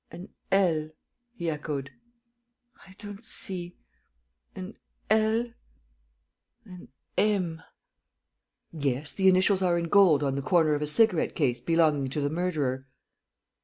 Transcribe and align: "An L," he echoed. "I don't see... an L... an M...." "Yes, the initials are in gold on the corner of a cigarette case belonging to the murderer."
"An 0.09 0.29
L," 0.51 0.89
he 1.35 1.47
echoed. 1.47 1.91
"I 2.87 2.95
don't 2.97 3.23
see... 3.23 3.75
an 4.55 4.75
L... 5.11 5.53
an 6.65 6.87
M...." 7.19 7.61
"Yes, 8.73 9.13
the 9.13 9.27
initials 9.29 9.61
are 9.61 9.77
in 9.77 9.89
gold 9.89 10.23
on 10.23 10.33
the 10.35 10.41
corner 10.41 10.73
of 10.73 10.81
a 10.81 10.87
cigarette 10.87 11.35
case 11.35 11.61
belonging 11.61 12.09
to 12.09 12.19
the 12.19 12.31
murderer." 12.31 12.87